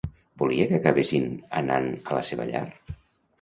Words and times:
Volia 0.43 0.65
que 0.71 0.77
acabessin 0.77 1.27
anant 1.61 1.91
a 1.93 2.19
la 2.21 2.25
seva 2.31 2.49
llar? 2.55 2.65